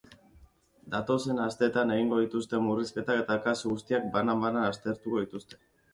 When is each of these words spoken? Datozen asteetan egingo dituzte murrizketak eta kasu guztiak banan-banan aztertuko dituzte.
Datozen 0.93 1.41
asteetan 1.43 1.93
egingo 1.95 2.19
dituzte 2.21 2.61
murrizketak 2.69 3.21
eta 3.25 3.37
kasu 3.49 3.75
guztiak 3.75 4.09
banan-banan 4.17 4.71
aztertuko 4.71 5.23
dituzte. 5.27 5.61